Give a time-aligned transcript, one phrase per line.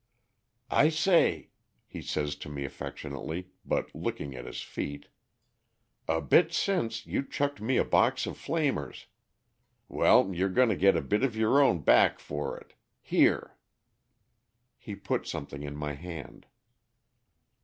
[0.71, 1.49] "I say,"
[1.85, 5.09] he says to me affectionately, but looking at his feet,
[6.07, 9.05] "a bit since, you chucked me a box of flamers.
[9.87, 12.73] Well, you're going to get a bit of your own back for it.
[12.99, 13.59] Here!"
[14.79, 16.47] He puts something in my hand.